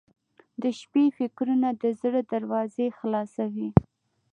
•د 0.61 0.63
شپې 0.79 1.05
فکرونه 1.17 1.69
د 1.81 1.83
زړه 2.01 2.21
دروازې 2.33 2.87
خلاصوي. 2.97 3.69